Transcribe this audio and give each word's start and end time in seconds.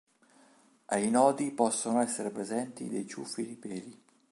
Ai 0.85 1.11
nodi 1.11 1.51
possono 1.51 2.01
essere 2.01 2.31
presenti 2.31 2.89
dei 2.89 3.05
ciuffi 3.05 3.45
di 3.45 3.55
peli. 3.55 4.03